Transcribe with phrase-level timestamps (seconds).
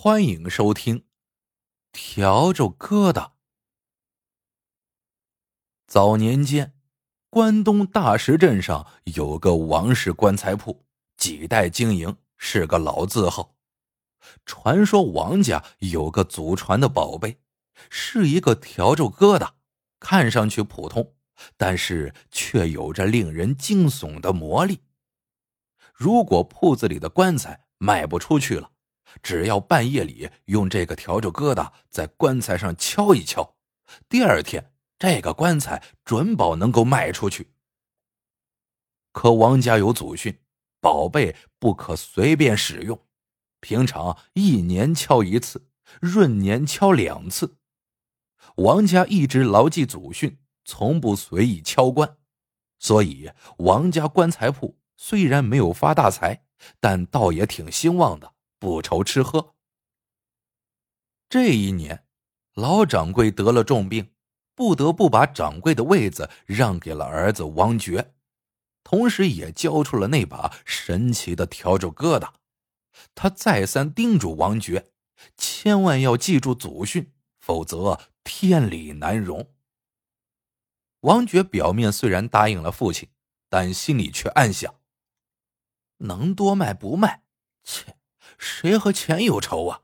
[0.00, 0.98] 欢迎收听
[1.92, 3.14] 《笤帚疙瘩》。
[5.88, 6.72] 早年间，
[7.28, 10.84] 关东大石镇上有个王氏棺材铺，
[11.16, 13.56] 几代经营，是个老字号。
[14.46, 17.40] 传说王家有个祖传的宝贝，
[17.90, 19.50] 是一个笤帚疙瘩，
[19.98, 21.16] 看上去普通，
[21.56, 24.78] 但是却有着令人惊悚的魔力。
[25.92, 28.70] 如果铺子里的棺材卖不出去了，
[29.22, 33.56] 只要半夜里用这个笤帚疙瘩在棺材上敲一敲，
[34.08, 37.52] 第二天这个棺材准保能够卖出去。
[39.12, 40.38] 可王家有祖训，
[40.80, 43.00] 宝贝不可随便使用，
[43.60, 45.68] 平常一年敲一次，
[46.02, 47.56] 闰年敲两次。
[48.56, 52.16] 王家一直牢记祖训，从不随意敲棺，
[52.78, 56.44] 所以王家棺材铺虽然没有发大财，
[56.78, 58.34] 但倒也挺兴旺的。
[58.58, 59.54] 不愁吃喝。
[61.28, 62.06] 这一年，
[62.54, 64.12] 老掌柜得了重病，
[64.54, 68.14] 不得不把掌柜的位子让给了儿子王觉，
[68.82, 72.32] 同时也交出了那把神奇的笤帚疙瘩。
[73.14, 74.90] 他再三叮嘱王觉，
[75.36, 79.54] 千万要记住祖训，否则天理难容。
[81.00, 83.10] 王觉表面虽然答应了父亲，
[83.50, 84.74] 但心里却暗想：
[85.98, 87.22] 能多卖不卖，
[87.62, 87.97] 切。
[88.38, 89.82] 谁和钱有仇啊？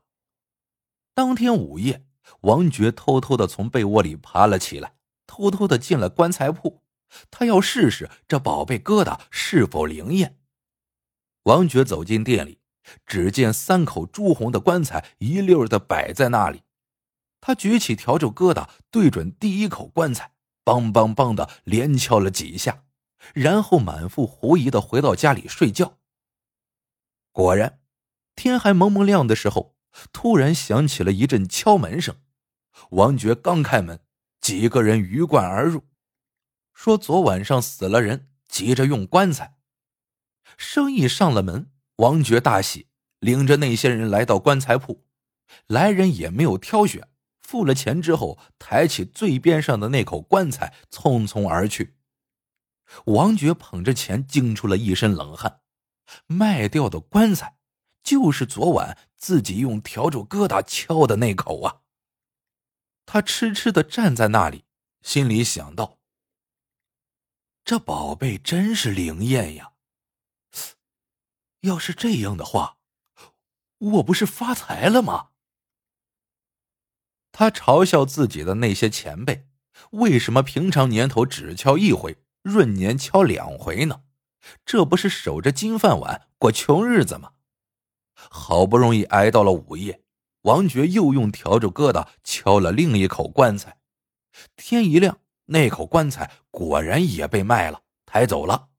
[1.13, 2.05] 当天午夜，
[2.41, 4.95] 王珏偷偷的从被窝里爬了起来，
[5.27, 6.81] 偷偷的进了棺材铺，
[7.29, 10.39] 他要试试这宝贝疙瘩是否灵验。
[11.43, 12.59] 王珏走进店里，
[13.05, 16.63] 只见三口朱红的棺材一溜的摆在那里，
[17.39, 20.31] 他举起笤帚疙瘩，对准第一口棺材，
[20.63, 22.83] 梆梆梆的连敲了几下，
[23.33, 25.97] 然后满腹狐疑的回到家里睡觉。
[27.31, 27.79] 果然。
[28.35, 29.75] 天还蒙蒙亮的时候，
[30.11, 32.17] 突然响起了一阵敲门声。
[32.91, 34.01] 王觉刚开门，
[34.41, 35.83] 几个人鱼贯而入，
[36.73, 39.57] 说昨晚上死了人，急着用棺材。
[40.57, 42.87] 生意上了门，王觉大喜，
[43.19, 45.05] 领着那些人来到棺材铺。
[45.67, 47.07] 来人也没有挑选，
[47.39, 51.95] 付了钱之后，抬起最边上的那口棺材，匆匆而去。
[53.05, 55.61] 王觉捧着钱，惊出了一身冷汗。
[56.27, 57.54] 卖掉的棺材。
[58.05, 61.81] 就是昨晚自己用笤帚疙瘩敲的那口啊！
[63.07, 64.63] 他痴痴的站在那里，
[65.01, 65.97] 心里想到：
[67.65, 69.73] 这宝贝真是灵验呀！
[71.61, 72.77] 要是这样的话，
[73.79, 75.31] 我不是发财了吗？
[77.31, 79.47] 他嘲笑自己的那些前辈，
[79.91, 84.03] 为什么平常年头只敲一回，闰年敲两回呢？
[84.63, 87.31] 这不是守着金饭碗过穷日子吗？
[88.29, 90.01] 好不容易挨到了午夜，
[90.41, 93.77] 王觉又用笤帚疙瘩敲了另一口棺材。
[94.55, 98.69] 天一亮，那口棺材果然也被卖了，抬走了。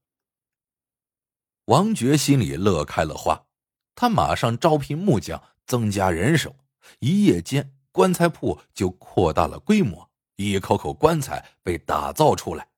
[1.67, 3.47] 王觉心里乐开了花，
[3.95, 6.55] 他马上招聘木匠，增加人手。
[7.01, 12.69] 一夜间，棺材铺就扩大了规模，一口口棺材被打造出来。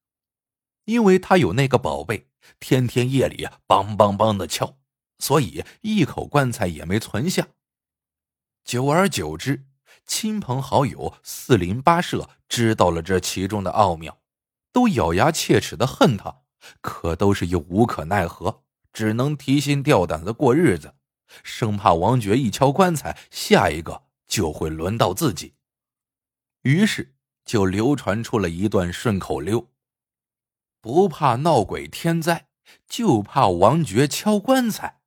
[0.87, 2.29] 因为他有那个宝贝，
[2.59, 4.78] 天天夜里梆梆梆的敲。
[5.19, 7.49] 所以一口棺材也没存下。
[8.65, 9.67] 久而久之，
[10.07, 14.21] 亲朋好友、四邻八舍知道了这其中的奥妙，
[14.73, 16.43] 都咬牙切齿的恨他，
[16.81, 18.63] 可都是又无可奈何，
[18.93, 20.95] 只能提心吊胆的过日子，
[21.43, 25.55] 生怕王爵一敲棺材，下一个就会轮到自己。
[26.63, 27.15] 于是
[27.45, 29.71] 就流传出了一段顺口溜
[30.83, 32.49] ：“不怕闹鬼天灾，
[32.87, 34.98] 就怕王爵敲棺材。”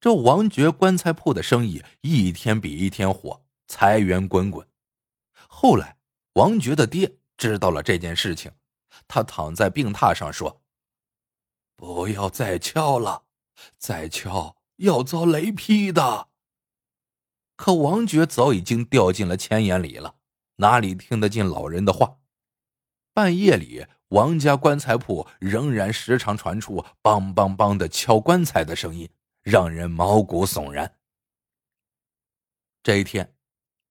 [0.00, 4.66] 这王觉棺材铺的生意一天比一天火，财源滚滚。
[5.46, 5.98] 后来，
[6.32, 8.50] 王觉的爹知道了这件事情，
[9.06, 10.62] 他躺在病榻上说
[11.76, 13.24] ：“不要再敲了，
[13.76, 16.28] 再敲要遭雷劈的。”
[17.56, 20.14] 可王觉早已经掉进了钱眼里了，
[20.56, 22.16] 哪里听得进老人的话？
[23.12, 29.06] 半夜里，王家棺材铺仍然时常传出“梆梆梆”的敲棺材的声音。
[29.42, 30.96] 让人毛骨悚然。
[32.82, 33.34] 这一天，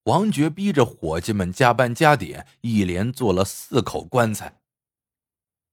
[0.04, 4.60] 王爵逼着伙计们加班加点，一连做了四口棺材。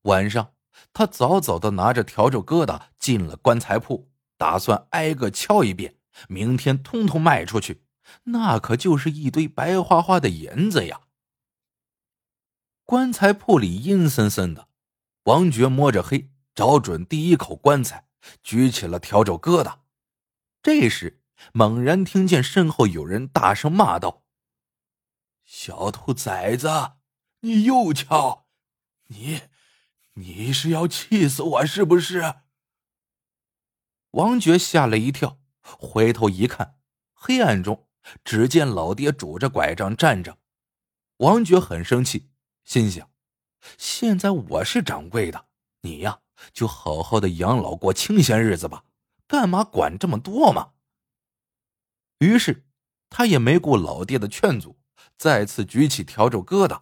[0.04, 0.54] 晚上，
[0.94, 5.96] 他早早的拿着笤帚疙瘩进了棺材铺，打算挨个敲一遍，
[6.30, 7.84] 明天通通卖出去，
[8.24, 11.02] 那可就是一堆白花花的银子呀。
[12.86, 14.70] 棺材铺里阴森森的，
[15.24, 18.07] 王爵摸着黑，找准第一口棺材。
[18.44, 19.80] 举起了笤帚疙瘩，
[20.62, 21.22] 这时
[21.54, 24.24] 猛然听见身后有人大声骂道
[25.46, 26.94] ：“小兔崽子，
[27.42, 28.48] 你又敲！
[29.08, 29.42] 你，
[30.14, 32.42] 你是要气死我是不是？”
[34.12, 36.80] 王爵吓了一跳，回头一看，
[37.14, 37.88] 黑暗中
[38.24, 40.40] 只见老爹拄着拐杖站着。
[41.18, 42.30] 王爵很生气，
[42.64, 43.12] 心想：
[43.78, 45.48] 现在我是掌柜的，
[45.82, 46.22] 你呀
[46.54, 48.84] 就好好的养老过清闲日子吧，
[49.28, 50.72] 干嘛管这么多嘛？
[52.20, 52.66] 于是
[53.10, 54.78] 他也没顾老爹的劝阻，
[55.18, 56.82] 再次举起笤帚疙瘩。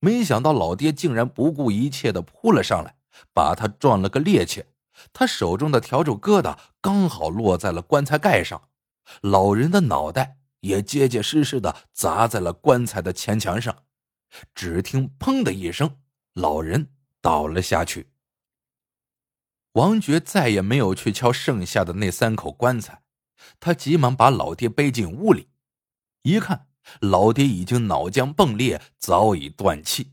[0.00, 2.96] 没想到老爹竟然不顾一切的扑了上来，
[3.32, 4.64] 把他撞了个趔趄。
[5.12, 8.68] 他手中的笤帚疙瘩刚好落在了棺材盖上，
[9.20, 13.84] 老人的脑袋也结结实实的砸在了棺材的前墙上。
[14.54, 15.98] 只听“砰”的一声，
[16.34, 16.88] 老人
[17.20, 18.11] 倒了下去。
[19.72, 23.02] 王珏再也没有去敲剩下的那三口棺材，
[23.58, 25.48] 他急忙把老爹背进屋里，
[26.22, 26.68] 一看，
[27.00, 30.12] 老爹已经脑浆迸裂，早已断气。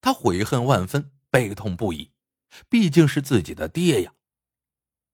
[0.00, 2.12] 他悔恨万分，悲痛不已。
[2.68, 4.14] 毕竟是自己的爹呀，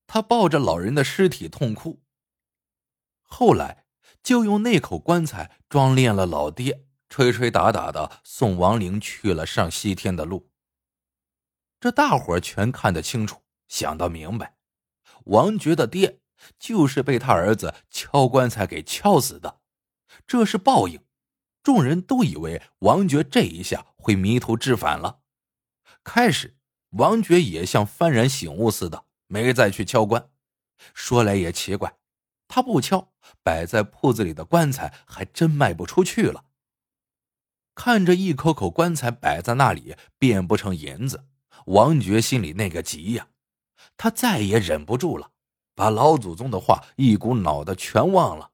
[0.05, 2.03] 他抱着老人的尸体痛哭。
[3.23, 3.85] 后来
[4.21, 10.51] 就用那口棺材装殓了老爹，吹吹打打的送亡灵去了上西天的路。
[11.79, 14.57] 这大伙全看得清楚，想到明白，
[15.27, 16.19] 王觉的爹
[16.59, 19.61] 就是被他儿子敲棺材给敲死的，
[20.27, 21.01] 这是报应。
[21.63, 25.21] 众人都以为王觉这一下会迷途知返了，
[26.03, 26.57] 开始。
[26.89, 30.29] 王觉也像幡然醒悟似的，没再去敲棺。
[30.93, 31.95] 说来也奇怪，
[32.49, 36.43] 他不敲，摆在铺子里的棺材还真卖不出去了。
[37.73, 41.23] 看着一口口棺材摆在那里，变不成银子，
[41.67, 43.29] 王觉心里那个急呀！
[44.01, 45.29] 他再也忍不住了，
[45.75, 48.49] 把老祖宗的话一股脑的全忘了。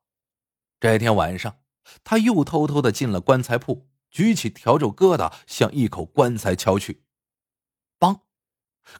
[0.77, 1.61] 这天晚上，
[2.03, 7.01] 他又偷偷的进了棺材铺，举起笤帚疙瘩向一口棺材敲去。
[7.97, 8.23] 梆！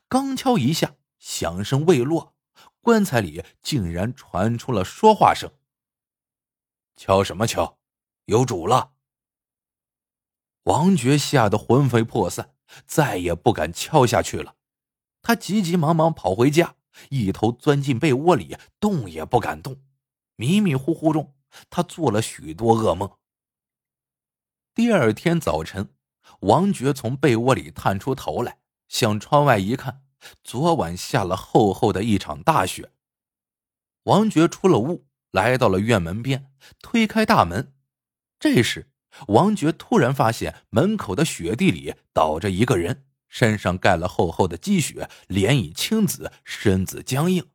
[0.08, 2.34] 刚敲一下，响声未落，
[2.80, 5.52] 棺材里竟然传出了说话声。
[6.96, 7.78] 敲什么敲？
[8.24, 8.94] 有主了！
[10.64, 12.56] 王觉吓得魂飞魄散，
[12.86, 14.56] 再也不敢敲下去了。
[15.28, 16.76] 他急急忙忙跑回家，
[17.10, 19.82] 一头钻进被窝里，动也不敢动。
[20.38, 21.36] 迷迷糊糊中，
[21.70, 23.12] 他做了许多噩梦。
[24.74, 25.90] 第二天早晨，
[26.40, 28.60] 王珏从被窝里探出头来。
[28.88, 30.02] 向窗外一看，
[30.46, 32.94] 昨晚下了厚厚的一场大雪。
[34.04, 36.50] 王珏出了屋，来到了院门边，
[36.82, 37.74] 推开大门。
[38.40, 38.90] 这时，
[39.28, 43.04] 王珏突然发现门口的雪地里倒着一个人，
[43.38, 47.52] 身上盖了厚厚的积雪，脸已青紫，身子僵硬。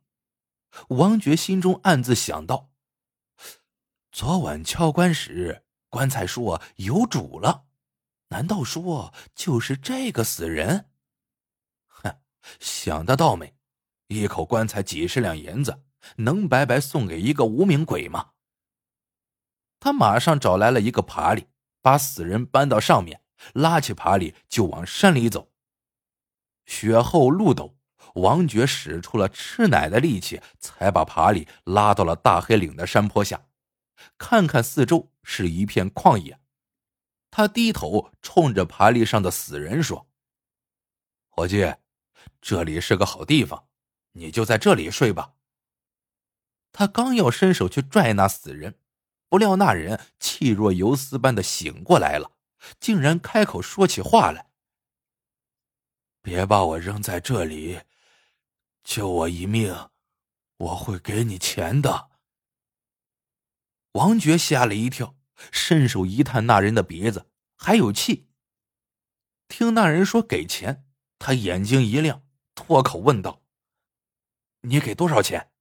[0.87, 2.69] 王觉心中暗自想到：
[4.09, 7.65] 昨晚敲棺时，棺材说有主了，
[8.29, 10.89] 难道说就是这个死人？
[11.89, 12.15] 哼
[12.61, 13.53] 想得到没？
[14.07, 15.83] 一口棺材几十两银子，
[16.15, 18.29] 能白白送给一个无名鬼吗？
[19.81, 21.45] 他马上找来了一个爬犁，
[21.81, 23.21] 把死人搬到上面，
[23.51, 25.49] 拉起爬犁就往山里走。
[26.65, 27.73] 雪后路陡，
[28.15, 33.45] 王觉使出了吃奶的力气，才把爬犁拉到了大黑岭的山坡下。
[34.17, 36.39] 看看四周，是一片旷野。
[37.31, 40.07] 他低头冲着爬犁上的死人说
[41.29, 41.75] ：“伙计。”
[42.39, 43.67] 这里是个好地方，
[44.13, 45.33] 你就在这里睡吧。
[46.71, 48.79] 他刚要伸手去拽那死人，
[49.27, 52.31] 不料那人气若游丝般的醒过来了，
[52.79, 54.51] 竟然开口说起话来
[56.23, 57.81] ：“别把我扔在这里，
[58.83, 59.89] 救我一命，
[60.57, 62.09] 我会给你钱的。”
[63.93, 65.15] 王觉吓了一跳，
[65.51, 68.29] 伸手一探那人的鼻子，还有气。
[69.47, 70.87] 听那人说给钱。
[71.19, 73.43] 他眼睛一亮，脱口问道
[74.61, 75.51] ：“你给多少钱？”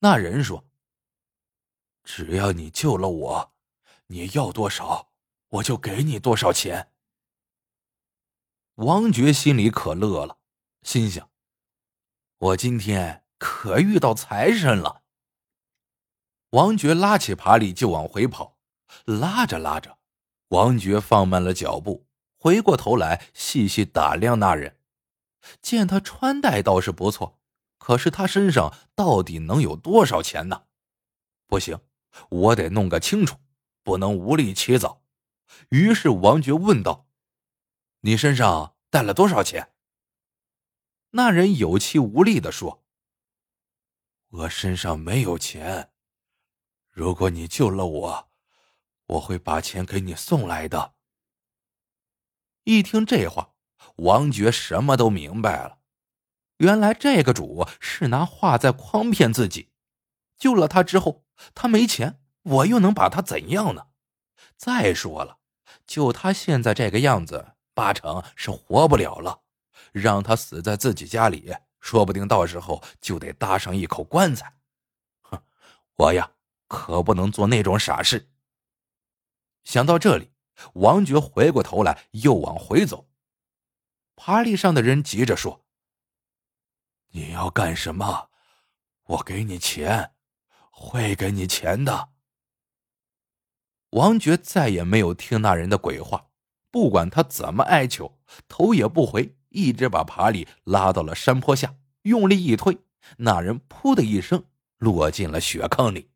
[0.00, 0.66] 那人说
[2.02, 3.54] ：“只要你救了我，
[4.06, 5.12] 你要多少，
[5.48, 6.92] 我就给你多少钱。”
[8.76, 10.38] 王觉心里可乐了，
[10.82, 11.30] 心想
[12.38, 15.02] ：“我今天可遇到财神了。”
[16.50, 18.58] 王觉拉起爬犁就往回跑，
[19.04, 19.98] 拉着拉着，
[20.48, 22.08] 王觉放慢了脚步。
[22.36, 24.76] 回过头来，细细打量那人，
[25.62, 27.38] 见他穿戴倒是不错，
[27.78, 30.64] 可是他身上到底能有多少钱呢？
[31.46, 31.78] 不行，
[32.28, 33.38] 我得弄个清楚，
[33.84, 35.04] 不能无力起早。
[35.68, 37.06] 于是王觉问道
[38.04, 39.72] ：“你身上带了多少钱？”
[41.16, 42.84] 那人有气无力的说
[44.28, 45.90] ：“我身上没有钱。
[46.90, 48.30] 如果你救了我，
[49.06, 50.94] 我会把钱给你送来的。”
[52.64, 53.54] 一听这话，
[53.96, 55.78] 王觉什么都明白了。
[56.58, 59.70] 原来这个主是拿话在诓骗自己。
[60.36, 63.86] 救了他之后，他没钱，我又能把他怎样呢？
[64.56, 65.38] 再说了，
[65.86, 69.42] 就他现在这个样子，八成是活不了了。
[69.92, 74.56] 让他死在自己家里，说不定到时候就得搭上一口棺材。
[75.22, 75.42] 哼，
[75.96, 76.32] 我呀，
[76.68, 78.30] 可不能做那种傻事。
[79.64, 80.32] 想到这里，
[80.74, 83.08] 王觉回过头来，又往回走。
[84.16, 85.64] 爬犁上的人急着说
[87.12, 88.30] ：“你要干什么？
[89.04, 90.12] 我给你钱。”
[90.76, 92.08] 会给你钱的。
[93.90, 96.32] 王觉再也没有听那人的鬼话，
[96.74, 102.76] 不管他怎么哀求，头也不回，一直把爬犁拉到了山坡下，用力一推，
[103.18, 104.42] 那人“噗”的一声
[104.78, 106.10] 落进了雪坑里。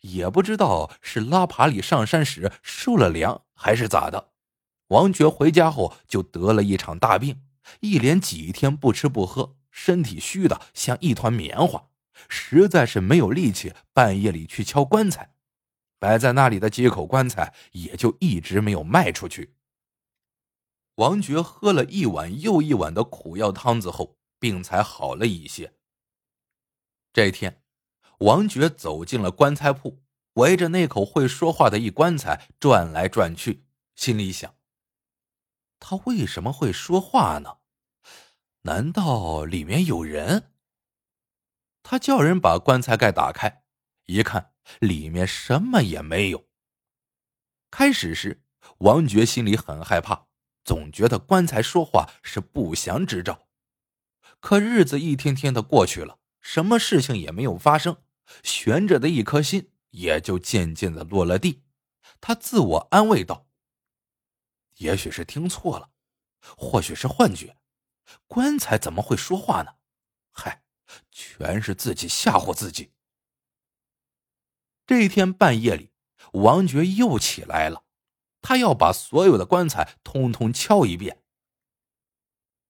[0.00, 4.32] 也不知道是拉爬犁上山时受了凉，还是咋的，
[4.88, 7.40] 王觉回家后就得了一场大病，
[7.78, 11.86] 一连几天不吃不喝，身体虚的像一团棉花。
[12.28, 15.30] 实在是没有力气，半夜里去敲棺材，
[15.98, 19.54] 摆在那里的几口棺材也就一直没有卖出去。
[20.96, 25.74] 王觉喝了一碗又一碗的苦药汤子后，病才好了一些。
[27.12, 27.62] 这天，
[28.20, 30.02] 王觉走进了棺材铺，
[30.34, 34.54] 围着那口会说话的一棺材转来转去，心里想：
[35.78, 37.58] 他为什么会说话呢？
[38.62, 40.52] 难道里面有人？
[41.82, 43.64] 他叫人把棺材盖打开，
[44.06, 46.48] 一看里面什么也没有。
[47.70, 48.42] 开始时，
[48.78, 50.26] 王觉心里很害怕，
[50.64, 53.48] 总觉得棺材说话是不祥之兆。
[54.40, 58.02] 可日子一天天的过去了，什么事情也没有发生，
[58.42, 61.62] 悬着的一颗心也就渐渐的落了地。
[62.20, 63.46] 他自我安慰道
[64.78, 65.90] ：“也许是听错了，
[66.56, 67.56] 或许是幻觉，
[68.26, 69.76] 棺材怎么会说话呢？
[70.32, 70.62] 嗨。”
[71.10, 72.92] 全是自己吓唬自己。
[74.86, 75.90] 这天半夜里，
[76.32, 77.82] 王珏又起来了，
[78.40, 81.22] 他要把所有的棺材通通敲一遍。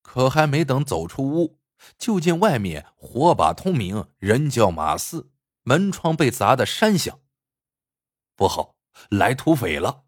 [0.00, 1.58] 可还没等走出屋，
[1.98, 5.30] 就见外面火把通明，人叫马嘶，
[5.64, 7.20] 门窗被砸得山响。
[8.34, 8.76] 不好，
[9.10, 10.04] 来土匪了！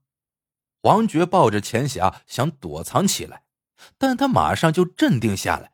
[0.83, 3.45] 王珏抱着钱匣想躲藏起来，
[3.99, 5.73] 但他马上就镇定下来，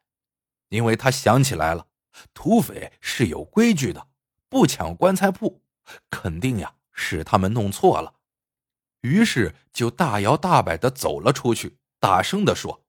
[0.71, 1.87] 因为他想起来了。
[2.33, 4.09] 土匪是有规矩的，
[4.49, 5.64] 不抢棺材铺，
[6.11, 8.15] 肯定呀是他们弄错了。
[9.01, 12.87] 于是就大摇大摆的走了出去，大声的说：“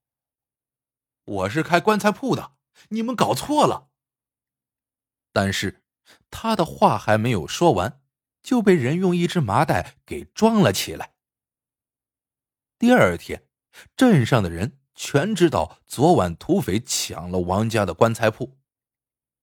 [1.25, 2.53] 我是开棺材铺的，
[2.89, 3.89] 你们搞错了。”
[5.33, 5.83] 但是
[6.31, 8.01] 他的话还没有说完，
[8.41, 11.15] 就被人用一只麻袋给装了起来。
[12.77, 13.47] 第二天，
[13.97, 18.57] 镇上的人全知道昨晚土匪抢了王家的棺材铺。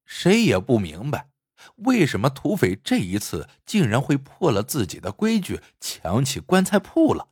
[0.07, 1.32] 谁也不明白，
[1.77, 7.29] 为什么土匪这一次竟然会破了自己的规矩，抢起棺材铺了。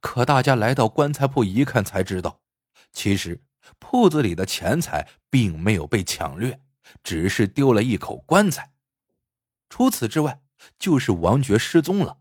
[0.00, 2.40] 可大家来到棺材铺一看，才知道，
[2.92, 3.42] 其实
[3.78, 6.60] 铺子里的钱财并没有被抢掠，
[7.02, 8.72] 只是丢了一口棺材。
[9.68, 10.40] 除此之外，
[10.78, 12.18] 就是王爵失踪了。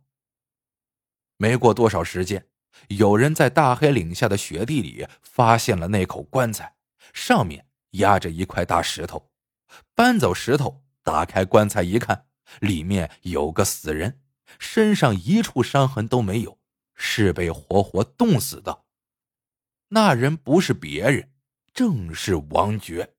[1.38, 2.48] 没过多少时间，
[2.90, 6.76] 有人在大黑岭下的雪地里发现了那口棺材，
[7.14, 9.32] 上面压着一块大石头。
[9.94, 12.26] 搬走石头，打开棺材一看，
[12.60, 14.20] 里面有个死人，
[14.60, 16.60] 身上一处伤痕都没有，
[16.96, 18.84] 是被活活冻死的。
[19.88, 21.32] 那人不是别人，
[21.74, 23.16] 正是王觉。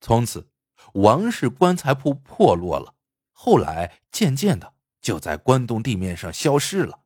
[0.00, 0.50] 从此，
[0.94, 2.96] 王氏棺材铺破落了，
[3.30, 7.04] 后来渐渐的就在关东地面上消失了，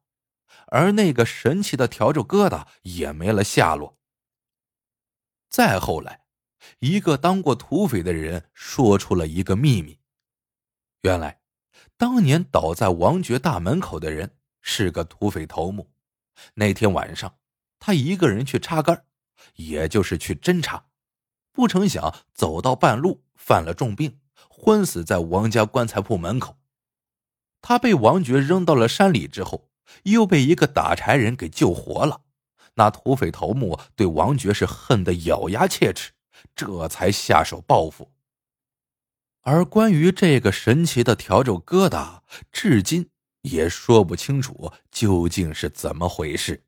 [0.69, 3.99] 而那个神奇的笤帚疙瘩也没了下落。
[5.51, 6.28] 再后来。
[6.81, 9.99] 一个当过土匪的人说出了一个秘密：
[11.03, 11.41] 原来，
[11.97, 15.91] 当年倒在王爵大门口的人是个土匪头目。
[16.55, 17.37] 那天晚上，
[17.79, 19.05] 他一个人去插杆，
[19.57, 20.87] 也就是去侦查，
[21.53, 26.59] 不成想走到半路犯了重病，昏死在王家棺材铺门口。
[27.61, 29.71] 他被王爵扔到了山里之后，
[30.05, 32.23] 又被一个打柴人给救活了。
[32.75, 36.13] 那土匪头目对王爵是恨得咬牙切齿。
[36.59, 38.13] 这才下手报复。
[39.43, 43.13] 而关于这个神奇的笤帚疙瘩，至今
[43.43, 46.65] 也说不清楚究竟是怎么回事。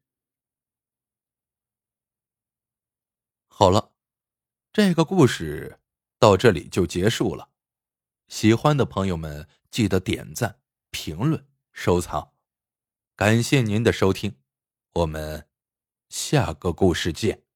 [3.48, 3.92] 好了，
[4.72, 5.80] 这个故事
[6.20, 7.50] 到这里就结束了。
[8.28, 10.60] 喜欢的朋友们记得点赞、
[10.92, 12.32] 评论、收藏，
[13.16, 14.38] 感谢您的收听，
[14.92, 15.48] 我们
[16.08, 17.49] 下个故事见。